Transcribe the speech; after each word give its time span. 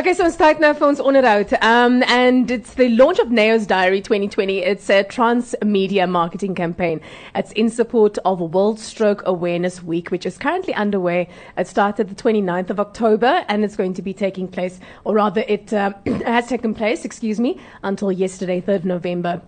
Okay, 0.00 0.14
so 0.14 0.24
ons 0.24 0.36
tyd 0.40 0.62
nou 0.64 0.70
vir 0.72 0.86
ons 0.86 1.00
onderhoud. 1.10 1.50
Um 1.60 1.98
and 2.14 2.50
it's 2.54 2.72
the 2.78 2.86
launch 2.88 3.18
of 3.18 3.30
Neo's 3.38 3.66
Diary 3.66 4.00
2020. 4.00 4.60
It's 4.70 4.88
a 4.88 5.04
transmedia 5.04 6.08
marketing 6.08 6.54
campaign. 6.54 7.02
It's 7.34 7.52
in 7.52 7.68
support 7.68 8.16
of 8.24 8.40
World 8.40 8.80
Stroke 8.80 9.22
Awareness 9.26 9.82
Week, 9.82 10.10
which 10.10 10.24
is 10.24 10.38
currently 10.38 10.72
underway. 10.72 11.28
It 11.58 11.68
started 11.68 12.08
the 12.08 12.14
29th 12.14 12.70
of 12.70 12.80
October 12.80 13.44
and 13.46 13.62
it's 13.62 13.76
going 13.76 13.92
to 13.92 14.00
be 14.00 14.14
taking 14.14 14.48
place, 14.48 14.80
or 15.04 15.16
rather 15.16 15.44
it 15.46 15.74
uh, 15.74 15.92
has 16.24 16.46
taken 16.46 16.72
place, 16.72 17.04
excuse 17.04 17.38
me, 17.38 17.60
until 17.82 18.10
yesterday, 18.10 18.62
3rd 18.62 18.86
November. 18.86 19.42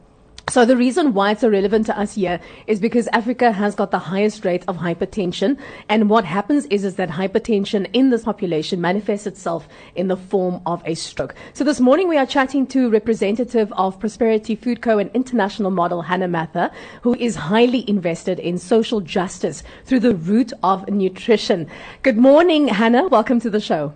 So 0.53 0.67
the 0.67 0.77
reason 0.77 1.15
why 1.15 1.31
it's 1.31 1.41
so 1.41 1.49
relevant 1.49 1.87
to 1.87 1.99
us 1.99 2.15
here 2.15 2.39
is 2.67 2.79
because 2.79 3.09
Africa 3.15 3.53
has 3.53 3.75
got 3.75 3.91
the 3.91 3.99
highest 3.99 4.45
rate 4.45 4.65
of 4.69 4.77
hypertension. 4.77 5.57
And 5.89 6.11
what 6.11 6.27
happens 6.27 6.67
is, 6.67 6.85
is 6.85 6.97
that 6.97 7.09
hypertension 7.09 7.89
in 7.95 8.11
this 8.11 8.25
population 8.25 8.79
manifests 8.79 9.27
itself 9.27 9.67
in 9.95 10.09
the 10.09 10.17
form 10.19 10.61
of 10.67 10.83
a 10.85 10.95
stroke. 10.95 11.35
So 11.55 11.65
this 11.65 11.81
morning 11.81 12.07
we 12.07 12.19
are 12.19 12.27
chatting 12.27 12.67
to 12.67 12.91
representative 12.91 13.73
of 13.79 13.99
Prosperity 13.99 14.55
Food 14.55 14.83
Co. 14.83 14.99
and 14.99 15.11
international 15.15 15.71
model 15.71 16.03
Hannah 16.03 16.29
Mather, 16.29 16.71
who 17.01 17.15
is 17.15 17.35
highly 17.35 17.89
invested 17.89 18.39
in 18.39 18.59
social 18.59 19.01
justice 19.01 19.63
through 19.87 20.01
the 20.01 20.15
root 20.15 20.53
of 20.63 20.87
nutrition. 20.91 21.67
Good 22.03 22.19
morning, 22.19 22.69
Hannah. 22.69 23.09
Welcome 23.09 23.41
to 23.41 23.49
the 23.49 23.59
show. 23.59 23.95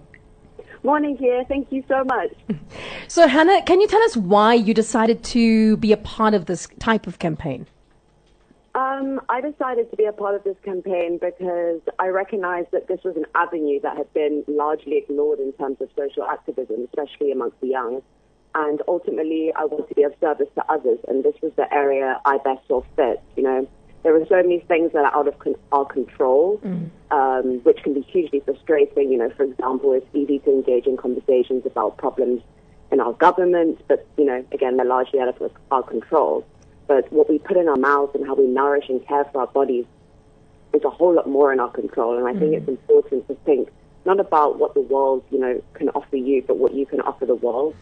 Morning 0.86 1.16
here. 1.16 1.44
Thank 1.48 1.72
you 1.72 1.82
so 1.88 2.04
much. 2.04 2.32
So, 3.08 3.28
Hannah, 3.28 3.62
can 3.62 3.80
you 3.80 3.86
tell 3.86 4.02
us 4.02 4.16
why 4.16 4.54
you 4.54 4.74
decided 4.74 5.22
to 5.24 5.76
be 5.76 5.92
a 5.92 5.96
part 5.96 6.34
of 6.34 6.46
this 6.46 6.68
type 6.80 7.06
of 7.06 7.20
campaign? 7.20 7.66
Um, 8.74 9.20
I 9.28 9.40
decided 9.40 9.90
to 9.90 9.96
be 9.96 10.04
a 10.04 10.12
part 10.12 10.34
of 10.34 10.42
this 10.42 10.56
campaign 10.64 11.18
because 11.20 11.80
I 12.00 12.08
recognized 12.08 12.72
that 12.72 12.88
this 12.88 13.00
was 13.04 13.16
an 13.16 13.24
avenue 13.36 13.80
that 13.80 13.96
had 13.96 14.12
been 14.12 14.44
largely 14.48 14.96
ignored 14.98 15.38
in 15.38 15.52
terms 15.52 15.76
of 15.80 15.88
social 15.96 16.24
activism, 16.24 16.84
especially 16.84 17.30
amongst 17.30 17.60
the 17.60 17.68
young. 17.68 18.02
And 18.56 18.82
ultimately, 18.88 19.52
I 19.54 19.64
wanted 19.64 19.88
to 19.88 19.94
be 19.94 20.02
of 20.02 20.12
service 20.20 20.48
to 20.56 20.64
others, 20.70 20.98
and 21.06 21.24
this 21.24 21.36
was 21.42 21.52
the 21.56 21.72
area 21.72 22.20
I 22.24 22.38
best 22.38 22.66
saw 22.66 22.82
fit. 22.96 23.22
You 23.36 23.44
know, 23.44 23.68
there 24.06 24.14
are 24.14 24.26
so 24.26 24.36
many 24.36 24.60
things 24.60 24.92
that 24.92 25.04
are 25.04 25.12
out 25.16 25.26
of 25.26 25.36
con- 25.40 25.56
our 25.72 25.84
control, 25.84 26.60
mm. 26.64 26.88
um, 27.10 27.58
which 27.64 27.82
can 27.82 27.92
be 27.92 28.02
hugely 28.02 28.38
frustrating. 28.38 29.10
You 29.10 29.18
know, 29.18 29.30
for 29.30 29.42
example, 29.42 29.92
it's 29.94 30.06
easy 30.14 30.38
to 30.38 30.50
engage 30.52 30.86
in 30.86 30.96
conversations 30.96 31.66
about 31.66 31.96
problems 31.98 32.40
in 32.92 33.00
our 33.00 33.14
government, 33.14 33.80
but 33.88 34.06
you 34.16 34.24
know, 34.24 34.44
again, 34.52 34.76
they're 34.76 34.86
largely 34.86 35.18
out 35.18 35.26
of 35.26 35.50
our 35.72 35.82
control. 35.82 36.46
But 36.86 37.12
what 37.12 37.28
we 37.28 37.40
put 37.40 37.56
in 37.56 37.68
our 37.68 37.74
mouths 37.74 38.14
and 38.14 38.24
how 38.24 38.36
we 38.36 38.46
nourish 38.46 38.88
and 38.88 39.04
care 39.04 39.24
for 39.24 39.40
our 39.40 39.48
bodies 39.48 39.86
is 40.72 40.84
a 40.84 40.90
whole 40.90 41.12
lot 41.12 41.28
more 41.28 41.52
in 41.52 41.58
our 41.58 41.70
control. 41.70 42.16
And 42.16 42.28
I 42.28 42.38
think 42.38 42.52
mm. 42.52 42.58
it's 42.58 42.68
important 42.68 43.26
to 43.26 43.34
think 43.44 43.70
not 44.04 44.20
about 44.20 44.60
what 44.60 44.74
the 44.74 44.82
world, 44.82 45.24
you 45.32 45.40
know, 45.40 45.60
can 45.74 45.88
offer 45.88 46.16
you, 46.16 46.44
but 46.46 46.58
what 46.58 46.74
you 46.74 46.86
can 46.86 47.00
offer 47.00 47.26
the 47.26 47.34
world. 47.34 47.74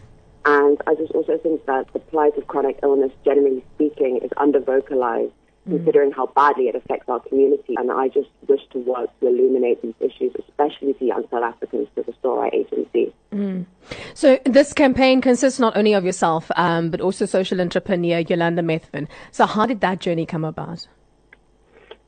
And 0.43 0.81
I 0.87 0.95
just 0.95 1.11
also 1.11 1.37
think 1.37 1.67
that 1.67 1.93
the 1.93 1.99
plight 1.99 2.35
of 2.35 2.47
chronic 2.47 2.79
illness, 2.81 3.11
generally 3.23 3.63
speaking, 3.75 4.21
is 4.23 4.31
under 4.37 4.59
vocalized 4.59 5.33
Mm. 5.44 5.44
Considering 5.67 6.11
how 6.11 6.27
badly 6.27 6.67
it 6.67 6.75
affects 6.75 7.09
our 7.09 7.19
community. 7.19 7.75
And 7.77 7.91
I 7.91 8.07
just 8.07 8.29
wish 8.47 8.61
to 8.71 8.79
work 8.79 9.09
to 9.19 9.27
illuminate 9.27 9.81
these 9.81 9.95
issues, 9.99 10.33
especially 10.39 10.93
to 10.93 11.05
young 11.05 11.23
South 11.29 11.43
Africans, 11.43 11.87
to 11.95 12.03
restore 12.03 12.45
our 12.45 12.53
agency. 12.53 13.13
Mm. 13.31 13.65
So 14.13 14.39
this 14.45 14.73
campaign 14.73 15.21
consists 15.21 15.59
not 15.59 15.75
only 15.75 15.93
of 15.93 16.05
yourself, 16.05 16.51
um, 16.55 16.89
but 16.89 17.01
also 17.01 17.25
social 17.25 17.59
entrepreneur 17.59 18.19
Yolanda 18.19 18.61
Methven. 18.61 19.07
So 19.31 19.45
how 19.45 19.65
did 19.65 19.81
that 19.81 19.99
journey 19.99 20.25
come 20.25 20.45
about? 20.45 20.87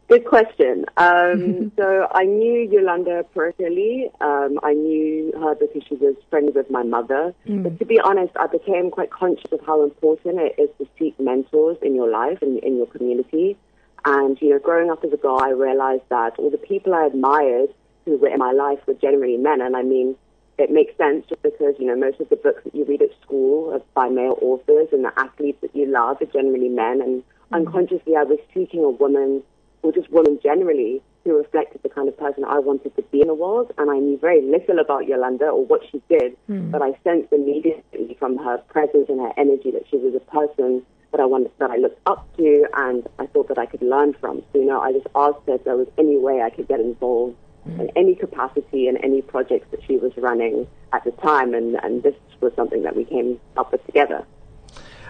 Good 0.08 0.26
question. 0.26 0.86
Um, 0.96 1.72
so 1.78 2.08
I 2.14 2.24
knew 2.24 2.70
Yolanda 2.72 3.26
personally. 3.34 4.10
Um, 4.22 4.60
I 4.64 4.74
knew 4.74 5.34
her 5.34 5.56
because 5.56 5.84
she 5.88 5.96
was 5.96 6.16
friends 6.30 6.54
with 6.56 6.70
my 6.72 6.84
mother. 6.84 7.34
Mm. 7.46 7.64
But 7.64 7.80
to 7.80 7.86
be 7.86 8.00
honest, 8.00 8.32
I 8.38 8.48
became 8.48 8.90
quite 8.90 9.12
conscious 9.12 9.52
of 9.52 9.60
how 9.66 9.84
important 9.84 10.40
it 10.40 10.56
is 10.58 10.70
to 10.78 10.88
seek 10.98 11.20
mentors 11.20 11.78
in 11.82 11.94
your 11.94 12.10
life 12.10 12.42
and 12.42 12.58
in 12.60 12.78
your 12.78 12.88
community. 12.88 13.58
And, 14.06 14.42
you 14.42 14.52
know, 14.52 14.60
growing 14.60 14.90
up 14.90 15.04
as 15.04 15.12
a 15.12 15.18
girl, 15.18 15.40
I 15.42 15.50
realized 15.50 16.04
that 16.10 16.40
all 16.40 16.50
the 16.50 16.58
people 16.58 16.94
I 16.94 17.08
admired 17.08 17.70
who 18.06 18.18
were 18.18 18.30
in 18.30 18.40
my 18.40 18.54
life 18.54 18.80
were 18.88 18.94
generally 18.94 19.36
men. 19.36 19.60
And 19.60 19.76
I 19.76 19.84
mean, 19.84 20.16
it 20.58 20.72
makes 20.72 20.96
sense 20.96 21.26
just 21.28 21.44
because, 21.44 21.76
you 21.78 21.86
know, 21.86 21.98
most 21.98 22.22
of 22.22 22.30
the 22.30 22.38
books 22.38 22.64
that 22.64 22.74
you 22.74 22.86
read 22.86 23.02
at 23.02 23.10
school 23.22 23.74
are 23.74 23.82
by 23.94 24.08
male 24.08 24.38
authors 24.42 24.88
and 24.94 25.04
the 25.04 25.12
athletes 25.20 25.60
that 25.62 25.76
you 25.76 25.86
love 25.86 26.22
are 26.22 26.26
generally 26.28 26.70
men. 26.70 27.02
And 27.02 27.22
mm. 27.22 27.24
unconsciously, 27.52 28.16
I 28.16 28.24
was 28.24 28.40
seeking 28.54 28.86
a 28.86 28.90
woman 28.90 29.44
or 29.82 29.92
just 29.92 30.10
women 30.12 30.40
generally 30.42 31.02
who 31.24 31.38
reflected 31.38 31.82
the 31.84 31.90
kind 31.90 32.08
of 32.08 32.18
person 32.18 32.44
I 32.46 32.60
wanted 32.60 32.96
to 32.96 33.02
be 33.04 33.22
in 33.22 33.28
the 33.28 33.36
world. 33.36 33.74
And 33.78 33.92
I 33.92 33.98
knew 33.98 34.18
very 34.18 34.42
little 34.42 34.80
about 34.80 35.08
Yolanda 35.08 35.46
or 35.46 35.66
what 35.66 35.82
she 35.92 36.02
did, 36.10 36.38
mm. 36.50 36.72
but 36.72 36.82
I 36.82 36.98
sensed 37.04 37.32
immediately 37.34 38.16
from 38.18 38.38
her 38.38 38.58
presence 38.70 39.10
and 39.10 39.20
her 39.20 39.34
energy 39.38 39.72
that 39.72 39.84
she 39.90 39.98
was 39.98 40.16
a 40.16 40.32
person 40.32 40.84
that 41.12 41.20
I 41.20 41.26
wanted, 41.26 41.52
that 41.60 41.72
I 41.72 41.78
looked 41.78 42.00
up 42.06 42.28
to, 42.38 42.68
and 42.74 43.08
I 43.20 43.28
thought 43.28 43.48
that 43.50 43.58
I 43.58 43.66
could 43.66 43.82
learn 43.82 44.14
from. 44.14 44.44
So 44.52 44.60
you 44.60 44.66
know, 44.66 44.82
I 44.82 44.92
just 44.92 45.08
asked 45.16 45.40
her 45.48 45.56
if 45.56 45.64
there 45.64 45.78
was 45.78 45.88
any 45.98 46.18
way 46.18 46.42
I 46.42 46.50
could 46.50 46.68
get 46.68 46.80
involved 46.80 47.36
mm. 47.68 47.80
in 47.80 47.90
any 47.96 48.16
capacity 48.16 48.88
in 48.88 48.98
any 48.98 49.22
projects 49.22 49.68
that 49.72 49.84
she 49.86 49.98
was 49.98 50.12
running 50.18 50.68
at 50.94 51.04
the 51.04 51.12
time, 51.12 51.54
and 51.54 51.76
and 51.84 52.04
this 52.04 52.16
was 52.42 52.54
something 52.56 52.84
that 52.84 52.96
we 52.96 53.06
came 53.06 53.40
up 53.58 53.72
with 53.72 53.86
together. 53.86 54.26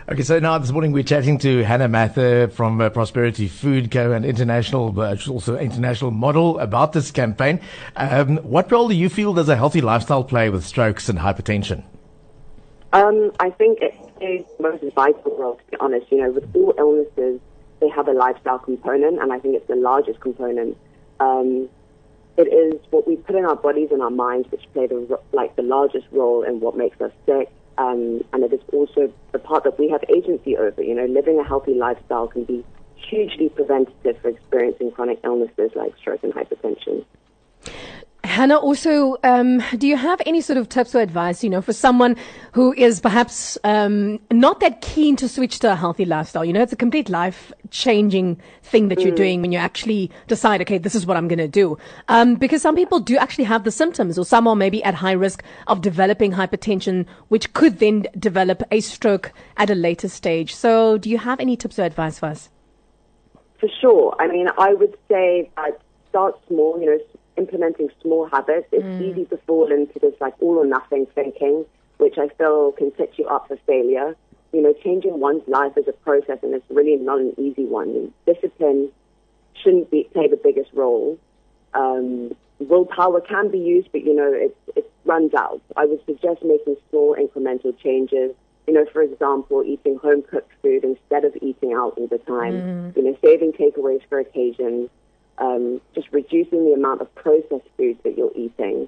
Okay, 0.09 0.23
so 0.23 0.39
now 0.39 0.57
this 0.57 0.71
morning 0.71 0.93
we're 0.93 1.03
chatting 1.03 1.37
to 1.39 1.65
Hannah 1.65 1.89
Mather 1.89 2.47
from 2.47 2.79
uh, 2.79 2.89
Prosperity 2.89 3.49
Food 3.49 3.91
Co. 3.91 4.13
and 4.13 4.23
international, 4.23 4.97
uh, 4.97 5.17
also 5.29 5.57
international 5.57 6.11
model 6.11 6.57
about 6.59 6.93
this 6.93 7.11
campaign. 7.11 7.59
Um, 7.97 8.37
what 8.37 8.71
role 8.71 8.87
do 8.87 8.95
you 8.95 9.09
feel 9.09 9.33
does 9.33 9.49
a 9.49 9.57
healthy 9.57 9.81
lifestyle 9.81 10.23
play 10.23 10.49
with 10.49 10.65
strokes 10.65 11.09
and 11.09 11.19
hypertension? 11.19 11.83
Um, 12.93 13.33
I 13.41 13.49
think 13.49 13.79
it 13.81 13.95
plays 14.17 14.45
the 14.55 14.63
most 14.63 14.95
vital 14.95 15.37
role, 15.37 15.55
to 15.55 15.71
be 15.71 15.77
honest. 15.81 16.09
You 16.09 16.19
know, 16.19 16.31
with 16.31 16.55
all 16.55 16.73
illnesses, 16.77 17.41
they 17.81 17.89
have 17.89 18.07
a 18.07 18.13
lifestyle 18.13 18.59
component, 18.59 19.21
and 19.21 19.33
I 19.33 19.39
think 19.39 19.57
it's 19.57 19.67
the 19.67 19.75
largest 19.75 20.21
component. 20.21 20.77
Um, 21.19 21.67
it 22.37 22.43
is 22.43 22.79
what 22.91 23.05
we 23.05 23.17
put 23.17 23.35
in 23.35 23.43
our 23.43 23.57
bodies 23.57 23.89
and 23.91 24.01
our 24.01 24.09
minds 24.09 24.49
which 24.53 24.71
play 24.71 24.87
the 24.87 25.19
like 25.33 25.57
the 25.57 25.63
largest 25.63 26.07
role 26.11 26.43
in 26.43 26.61
what 26.61 26.77
makes 26.77 27.01
us 27.01 27.11
sick 27.25 27.51
um, 27.77 28.21
and 28.33 28.43
it 28.43 28.53
is 28.53 28.61
also 28.73 29.11
the 29.31 29.39
part 29.39 29.63
that 29.63 29.79
we 29.79 29.89
have 29.89 30.03
agency 30.15 30.57
over. 30.57 30.81
You 30.81 30.95
know, 30.95 31.05
living 31.05 31.39
a 31.39 31.43
healthy 31.43 31.73
lifestyle 31.73 32.27
can 32.27 32.43
be 32.43 32.63
hugely 32.95 33.49
preventative 33.49 34.17
for 34.21 34.29
experiencing 34.29 34.91
chronic 34.91 35.19
illnesses 35.23 35.71
like 35.75 35.95
stroke 35.97 36.23
and 36.23 36.33
hypertension. 36.33 37.05
Hannah, 38.37 38.57
also, 38.57 39.17
um, 39.23 39.63
do 39.79 39.87
you 39.87 39.97
have 39.97 40.21
any 40.27 40.41
sort 40.41 40.57
of 40.57 40.69
tips 40.69 40.93
or 40.93 40.99
advice, 40.99 41.43
you 41.43 41.49
know, 41.49 41.59
for 41.59 41.73
someone 41.73 42.15
who 42.51 42.71
is 42.73 42.99
perhaps 42.99 43.57
um, 43.63 44.19
not 44.29 44.59
that 44.59 44.81
keen 44.81 45.15
to 45.15 45.27
switch 45.27 45.57
to 45.57 45.71
a 45.71 45.75
healthy 45.75 46.05
lifestyle? 46.05 46.45
You 46.45 46.53
know, 46.53 46.61
it's 46.61 46.71
a 46.71 46.75
complete 46.75 47.09
life 47.09 47.51
changing 47.71 48.39
thing 48.61 48.89
that 48.89 48.99
mm. 48.99 49.05
you're 49.05 49.15
doing 49.15 49.41
when 49.41 49.51
you 49.51 49.57
actually 49.57 50.11
decide, 50.27 50.61
okay, 50.61 50.77
this 50.77 50.93
is 50.93 51.03
what 51.03 51.17
I'm 51.17 51.27
going 51.27 51.39
to 51.39 51.47
do. 51.47 51.79
Um, 52.09 52.35
because 52.35 52.61
some 52.61 52.75
people 52.75 52.99
do 52.99 53.17
actually 53.17 53.45
have 53.45 53.63
the 53.63 53.71
symptoms, 53.71 54.19
or 54.19 54.23
some 54.23 54.47
are 54.47 54.55
maybe 54.55 54.83
at 54.83 54.93
high 54.93 55.13
risk 55.13 55.43
of 55.65 55.81
developing 55.81 56.31
hypertension, 56.31 57.07
which 57.29 57.53
could 57.53 57.79
then 57.79 58.05
develop 58.19 58.61
a 58.69 58.81
stroke 58.81 59.33
at 59.57 59.71
a 59.71 59.75
later 59.75 60.09
stage. 60.09 60.53
So, 60.53 60.99
do 60.99 61.09
you 61.09 61.17
have 61.17 61.39
any 61.39 61.57
tips 61.57 61.79
or 61.79 61.85
advice 61.85 62.19
for 62.19 62.27
us? 62.27 62.49
For 63.59 63.67
sure. 63.81 64.15
I 64.19 64.27
mean, 64.27 64.47
I 64.59 64.75
would 64.75 64.95
say 65.09 65.49
that 65.55 65.81
start 66.09 66.35
small, 66.47 66.79
you 66.79 66.85
know, 66.85 66.99
implementing 67.37 67.89
small 68.01 68.27
habits, 68.27 68.67
it's 68.71 68.83
mm. 68.83 69.01
easy 69.01 69.25
to 69.25 69.37
fall 69.45 69.71
into 69.71 69.99
this 69.99 70.13
like 70.19 70.33
all 70.41 70.57
or 70.57 70.65
nothing 70.65 71.05
thinking, 71.15 71.65
which 71.97 72.17
I 72.17 72.27
feel 72.37 72.71
can 72.73 72.91
set 72.97 73.17
you 73.17 73.25
up 73.27 73.47
for 73.47 73.57
failure. 73.65 74.15
You 74.53 74.61
know, 74.61 74.73
changing 74.83 75.19
one's 75.19 75.47
life 75.47 75.77
is 75.77 75.87
a 75.87 75.93
process 75.93 76.39
and 76.41 76.53
it's 76.53 76.65
really 76.69 76.95
not 76.95 77.19
an 77.19 77.33
easy 77.37 77.65
one. 77.65 78.13
Discipline 78.25 78.91
shouldn't 79.61 79.91
be, 79.91 80.09
play 80.13 80.27
the 80.27 80.39
biggest 80.41 80.71
role. 80.73 81.17
Um, 81.73 82.35
willpower 82.59 83.21
can 83.21 83.51
be 83.51 83.59
used, 83.59 83.89
but 83.91 84.03
you 84.03 84.15
know, 84.15 84.31
it, 84.33 84.57
it 84.75 84.91
runs 85.05 85.33
out. 85.33 85.61
I 85.75 85.85
would 85.85 86.03
suggest 86.05 86.43
making 86.43 86.77
small 86.89 87.15
incremental 87.15 87.77
changes. 87.77 88.31
You 88.67 88.73
know, 88.73 88.85
for 88.91 89.01
example, 89.01 89.63
eating 89.65 89.97
home 89.97 90.23
cooked 90.23 90.51
food 90.61 90.83
instead 90.83 91.23
of 91.23 91.35
eating 91.41 91.73
out 91.73 91.93
all 91.97 92.07
the 92.07 92.17
time. 92.17 92.53
Mm. 92.53 92.97
You 92.97 93.03
know, 93.03 93.17
saving 93.21 93.53
takeaways 93.53 94.01
for 94.09 94.19
occasions 94.19 94.89
um, 95.37 95.81
just 95.93 96.07
reducing 96.11 96.65
the 96.65 96.73
amount 96.73 97.01
of 97.01 97.13
processed 97.15 97.67
foods 97.77 97.99
that 98.03 98.17
you're 98.17 98.31
eating. 98.35 98.87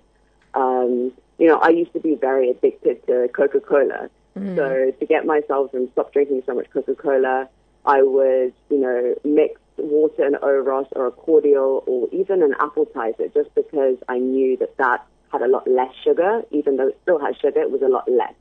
Um, 0.53 1.13
you 1.37 1.47
know, 1.47 1.59
I 1.59 1.69
used 1.69 1.93
to 1.93 1.99
be 1.99 2.15
very 2.15 2.49
addicted 2.49 3.05
to 3.07 3.29
Coca 3.33 3.59
Cola. 3.59 4.09
Mm. 4.37 4.55
So 4.55 4.91
to 4.99 5.05
get 5.05 5.25
myself 5.25 5.73
and 5.73 5.89
stop 5.93 6.11
drinking 6.13 6.43
so 6.45 6.55
much 6.55 6.69
Coca 6.71 6.95
Cola, 6.95 7.49
I 7.85 8.01
would, 8.01 8.53
you 8.69 8.77
know, 8.77 9.15
mix 9.23 9.59
water 9.77 10.25
and 10.25 10.35
Oros 10.41 10.87
or 10.91 11.07
a 11.07 11.11
cordial 11.11 11.83
or 11.87 12.09
even 12.11 12.43
an 12.43 12.53
Appletiser 12.59 13.33
just 13.33 13.53
because 13.55 13.97
I 14.07 14.19
knew 14.19 14.57
that 14.57 14.75
that 14.77 15.05
had 15.31 15.41
a 15.41 15.47
lot 15.47 15.67
less 15.67 15.93
sugar, 16.03 16.41
even 16.51 16.77
though 16.77 16.87
it 16.87 16.99
still 17.03 17.19
had 17.19 17.37
sugar, 17.39 17.61
it 17.61 17.71
was 17.71 17.81
a 17.81 17.87
lot 17.87 18.09
less. 18.09 18.33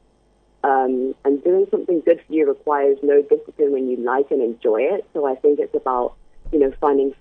Um, 0.65 1.15
and 1.25 1.43
doing 1.45 1.67
something 1.71 2.01
good 2.01 2.21
for 2.27 2.33
you 2.33 2.49
requires 2.49 2.99
no 3.03 3.23
discipline 3.23 3.73
when 3.73 3.89
you 3.89 3.97
like 3.99 4.31
and 4.31 4.43
enjoy 4.43 4.83
it. 4.83 5.07
So 5.13 5.27
I 5.27 5.37
think 5.37 5.61
it's 5.61 5.75
about, 5.75 6.15
you 6.53 6.59
know, 6.59 6.73
finding 6.81 7.15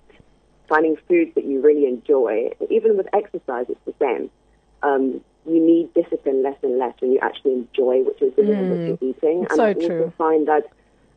finding 0.68 0.96
foods 1.08 1.34
that 1.34 1.44
you 1.44 1.60
really 1.60 1.86
enjoy. 1.86 2.50
Even 2.70 2.96
with 2.96 3.06
exercise, 3.12 3.66
it's 3.68 3.80
the 3.86 3.94
same. 4.00 4.30
Um, 4.82 5.20
you 5.46 5.64
need 5.64 5.92
discipline 5.94 6.42
less 6.42 6.56
and 6.62 6.78
less 6.78 6.94
when 7.00 7.12
you 7.12 7.18
actually 7.20 7.52
enjoy 7.52 8.02
what 8.02 8.20
you're 8.20 8.30
doing 8.30 8.58
and 8.58 8.70
what 8.70 8.86
you're 8.86 8.98
eating. 9.00 9.46
And 9.48 9.56
So 9.56 9.64
I 9.64 9.72
true. 9.72 10.04
also 10.04 10.12
find 10.18 10.46
that 10.46 10.64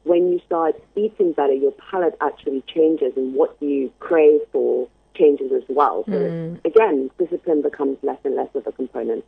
when 0.03 0.31
you 0.31 0.39
start 0.45 0.75
eating 0.95 1.33
better, 1.33 1.53
your 1.53 1.73
palate 1.73 2.15
actually 2.21 2.63
changes 2.73 3.13
and 3.15 3.33
what 3.35 3.55
you 3.59 3.91
crave 3.99 4.39
for 4.51 4.87
changes 5.15 5.51
as 5.51 5.63
well. 5.69 6.05
So 6.09 6.33
again, 6.65 7.11
discipline 7.19 7.61
becomes 7.61 7.97
less 8.01 8.17
and 8.23 8.35
less 8.35 8.49
of 8.55 8.65
a 8.65 8.71
component. 8.71 9.25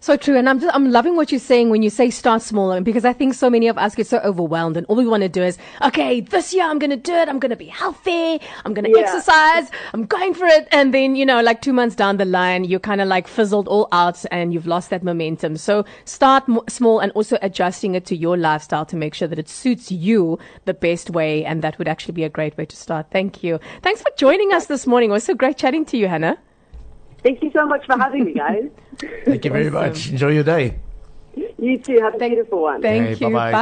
So 0.00 0.16
true, 0.16 0.36
and 0.36 0.48
I'm 0.48 0.58
just 0.58 0.74
I'm 0.74 0.90
loving 0.90 1.14
what 1.14 1.30
you're 1.30 1.38
saying 1.38 1.70
when 1.70 1.82
you 1.82 1.90
say 1.90 2.10
start 2.10 2.42
small, 2.42 2.80
because 2.80 3.04
I 3.04 3.12
think 3.12 3.34
so 3.34 3.48
many 3.48 3.68
of 3.68 3.78
us 3.78 3.94
get 3.94 4.06
so 4.08 4.18
overwhelmed, 4.18 4.76
and 4.76 4.84
all 4.86 4.96
we 4.96 5.06
want 5.06 5.22
to 5.22 5.28
do 5.28 5.42
is, 5.42 5.58
okay, 5.82 6.20
this 6.20 6.52
year 6.52 6.64
I'm 6.64 6.78
going 6.80 6.90
to 6.90 6.96
do 6.96 7.12
it. 7.14 7.28
I'm 7.28 7.38
going 7.38 7.50
to 7.50 7.56
be 7.56 7.66
healthy. 7.66 8.40
I'm 8.64 8.74
going 8.74 8.84
to 8.84 8.90
Yeah. 8.90 9.04
exercise. 9.04 9.70
I'm 9.94 10.06
going 10.06 10.34
for 10.34 10.46
it, 10.46 10.66
and 10.72 10.92
then 10.92 11.14
you 11.14 11.24
know, 11.24 11.40
like 11.40 11.62
two 11.62 11.72
months 11.72 11.94
down 11.94 12.16
the 12.16 12.24
line, 12.24 12.64
you're 12.64 12.80
kind 12.80 13.00
of 13.00 13.06
like 13.08 13.28
fizzled 13.28 13.68
all 13.68 13.86
out, 13.92 14.24
and 14.32 14.52
you've 14.52 14.66
lost 14.66 14.90
that 14.90 15.02
momentum. 15.04 15.56
So 15.56 15.84
start 16.04 16.44
m- 16.48 16.60
small, 16.68 16.98
and 16.98 17.12
also 17.12 17.38
adjusting 17.40 17.94
it 17.94 18.04
to 18.06 18.16
your 18.16 18.36
lifestyle 18.36 18.84
to 18.86 18.96
make 18.96 19.14
sure 19.14 19.28
that 19.28 19.38
it 19.38 19.48
suits 19.48 19.92
you 19.92 20.38
the 20.64 20.74
best 20.74 21.10
way, 21.10 21.44
and 21.44 21.62
that 21.62 21.78
would 21.78 21.86
actually 21.88 22.14
be 22.14 22.24
a 22.24 22.28
great 22.28 22.56
way 22.58 22.64
to 22.66 22.76
start. 22.76 23.06
Thank 23.12 23.44
you. 23.44 23.60
Thanks 23.82 24.02
for 24.02 24.10
joining 24.16 24.52
us 24.52 24.66
this 24.66 24.86
morning. 24.86 25.10
It 25.10 25.12
was 25.12 25.24
so 25.24 25.34
great 25.34 25.56
chatting 25.56 25.84
to 25.86 25.96
you, 25.96 26.08
Hannah. 26.08 26.38
Thank 27.22 27.42
you 27.42 27.50
so 27.52 27.66
much 27.66 27.86
for 27.86 27.96
having 27.98 28.24
me, 28.24 28.34
guys. 28.34 28.64
Thank 29.24 29.44
you 29.44 29.50
very 29.50 29.68
Awesome. 29.68 29.74
much. 29.74 30.10
Enjoy 30.10 30.28
your 30.30 30.44
day. 30.44 30.76
you 31.58 31.78
too. 31.78 31.98
Have 32.02 32.14
a 32.16 32.18
beautiful 32.18 32.62
one. 32.62 32.82
Thank 32.82 33.02
Okay, 33.02 33.12
you. 33.26 33.30
bye-bye. 33.32 33.52
Bye. 33.52 33.58